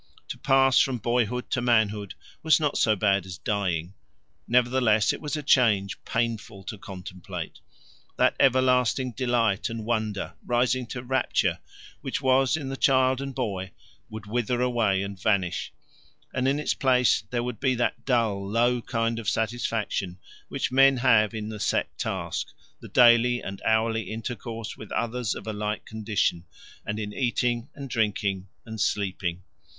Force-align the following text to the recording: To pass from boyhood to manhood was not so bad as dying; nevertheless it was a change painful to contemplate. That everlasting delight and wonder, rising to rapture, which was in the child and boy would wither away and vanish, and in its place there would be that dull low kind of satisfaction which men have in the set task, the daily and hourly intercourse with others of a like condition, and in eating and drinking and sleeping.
To 0.29 0.37
pass 0.39 0.79
from 0.79 0.97
boyhood 0.97 1.51
to 1.51 1.61
manhood 1.61 2.15
was 2.41 2.59
not 2.59 2.75
so 2.75 2.95
bad 2.95 3.23
as 3.27 3.37
dying; 3.37 3.93
nevertheless 4.47 5.13
it 5.13 5.21
was 5.21 5.37
a 5.37 5.43
change 5.43 6.03
painful 6.05 6.63
to 6.63 6.79
contemplate. 6.79 7.59
That 8.17 8.35
everlasting 8.39 9.11
delight 9.11 9.69
and 9.69 9.85
wonder, 9.85 10.33
rising 10.43 10.87
to 10.87 11.03
rapture, 11.03 11.59
which 12.01 12.19
was 12.19 12.57
in 12.57 12.69
the 12.69 12.77
child 12.77 13.21
and 13.21 13.35
boy 13.35 13.73
would 14.09 14.25
wither 14.25 14.59
away 14.59 15.03
and 15.03 15.21
vanish, 15.21 15.71
and 16.33 16.47
in 16.47 16.57
its 16.59 16.73
place 16.73 17.21
there 17.29 17.43
would 17.43 17.59
be 17.59 17.75
that 17.75 18.03
dull 18.03 18.43
low 18.49 18.81
kind 18.81 19.19
of 19.19 19.29
satisfaction 19.29 20.17
which 20.47 20.71
men 20.71 20.97
have 20.97 21.35
in 21.35 21.49
the 21.49 21.59
set 21.59 21.95
task, 21.99 22.47
the 22.79 22.87
daily 22.89 23.39
and 23.39 23.61
hourly 23.63 24.09
intercourse 24.09 24.75
with 24.75 24.91
others 24.93 25.35
of 25.35 25.45
a 25.45 25.53
like 25.53 25.85
condition, 25.85 26.45
and 26.87 26.97
in 26.99 27.13
eating 27.13 27.69
and 27.75 27.87
drinking 27.87 28.47
and 28.65 28.81
sleeping. 28.81 29.43